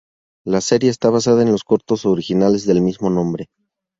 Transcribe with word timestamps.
La 0.43 0.61
serie 0.61 0.89
está 0.89 1.11
basada 1.11 1.43
en 1.43 1.51
los 1.51 1.63
cortos 1.63 2.07
originales 2.07 2.65
del 2.65 2.81
mismo 2.81 3.11
nombre. 3.11 3.51